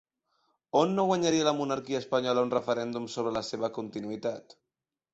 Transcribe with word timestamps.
On 0.79 0.95
no 0.99 1.05
guanyaria 1.09 1.45
la 1.49 1.53
monarquia 1.59 2.01
espanyola 2.05 2.47
un 2.49 2.57
referèndum 2.57 3.09
sobre 3.19 3.39
la 3.39 3.47
seva 3.55 3.73
continuïtat? 3.81 4.61